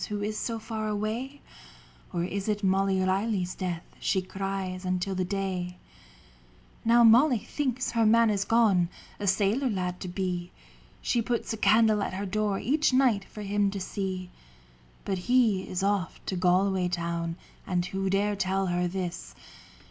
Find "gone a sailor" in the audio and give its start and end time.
8.43-9.69